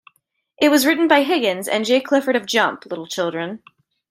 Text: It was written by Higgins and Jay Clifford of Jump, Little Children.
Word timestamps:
It 0.59 0.69
was 0.69 0.83
written 0.87 1.07
by 1.07 1.21
Higgins 1.21 1.67
and 1.67 1.85
Jay 1.85 2.01
Clifford 2.01 2.35
of 2.35 2.47
Jump, 2.47 2.87
Little 2.87 3.05
Children. 3.05 3.61